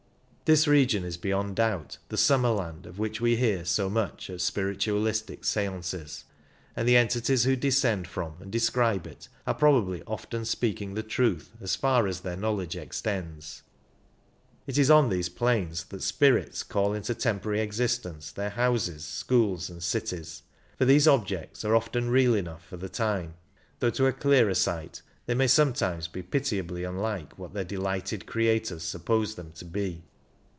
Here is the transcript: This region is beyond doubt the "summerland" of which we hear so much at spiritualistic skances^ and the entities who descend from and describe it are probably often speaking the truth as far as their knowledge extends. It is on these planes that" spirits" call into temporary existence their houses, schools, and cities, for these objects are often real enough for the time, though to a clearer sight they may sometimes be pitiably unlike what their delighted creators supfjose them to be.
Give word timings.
This 0.51 0.67
region 0.67 1.05
is 1.05 1.15
beyond 1.15 1.55
doubt 1.55 1.97
the 2.09 2.17
"summerland" 2.17 2.85
of 2.85 2.99
which 2.99 3.21
we 3.21 3.37
hear 3.37 3.63
so 3.63 3.89
much 3.89 4.29
at 4.29 4.41
spiritualistic 4.41 5.43
skances^ 5.43 6.25
and 6.75 6.85
the 6.85 6.97
entities 6.97 7.45
who 7.45 7.55
descend 7.55 8.05
from 8.05 8.35
and 8.41 8.51
describe 8.51 9.07
it 9.07 9.29
are 9.47 9.53
probably 9.53 10.03
often 10.05 10.43
speaking 10.43 10.93
the 10.93 11.03
truth 11.03 11.53
as 11.61 11.77
far 11.77 12.05
as 12.05 12.19
their 12.19 12.35
knowledge 12.35 12.75
extends. 12.75 13.63
It 14.67 14.77
is 14.77 14.91
on 14.91 15.07
these 15.07 15.29
planes 15.29 15.85
that" 15.85 16.03
spirits" 16.03 16.63
call 16.63 16.93
into 16.95 17.15
temporary 17.15 17.61
existence 17.61 18.29
their 18.29 18.49
houses, 18.49 19.05
schools, 19.05 19.69
and 19.69 19.81
cities, 19.81 20.43
for 20.77 20.83
these 20.83 21.07
objects 21.07 21.63
are 21.63 21.77
often 21.77 22.09
real 22.09 22.35
enough 22.35 22.65
for 22.65 22.75
the 22.75 22.89
time, 22.89 23.35
though 23.79 23.89
to 23.91 24.05
a 24.07 24.11
clearer 24.11 24.53
sight 24.55 25.01
they 25.27 25.33
may 25.33 25.47
sometimes 25.47 26.09
be 26.09 26.21
pitiably 26.21 26.83
unlike 26.83 27.39
what 27.39 27.53
their 27.53 27.63
delighted 27.63 28.25
creators 28.25 28.83
supfjose 28.83 29.35
them 29.35 29.53
to 29.53 29.63
be. 29.63 30.03